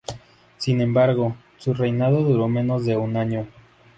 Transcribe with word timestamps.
Sin 0.57 0.81
embargo, 0.81 1.35
su 1.59 1.75
reinado 1.75 2.23
duró 2.23 2.47
menos 2.47 2.87
de 2.87 2.97
un 2.97 3.15
año. 3.17 3.45